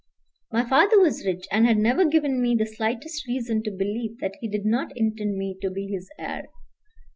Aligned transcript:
My 0.51 0.67
father 0.67 0.99
was 0.99 1.27
rich, 1.27 1.45
and 1.51 1.67
had 1.67 1.77
never 1.77 2.03
given 2.05 2.41
me 2.41 2.55
the 2.55 2.65
slightest 2.65 3.27
reason 3.27 3.61
to 3.61 3.69
believe 3.69 4.17
that 4.17 4.35
he 4.41 4.49
did 4.49 4.65
not 4.65 4.91
intend 4.95 5.37
me 5.37 5.55
to 5.61 5.69
be 5.69 5.85
his 5.91 6.09
heir. 6.17 6.45